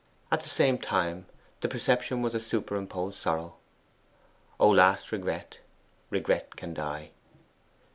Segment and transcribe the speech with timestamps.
[0.31, 1.27] At the same time
[1.59, 3.57] the perception was a superimposed sorrow:
[4.59, 5.59] 'O last regret,
[6.09, 7.11] regret can die!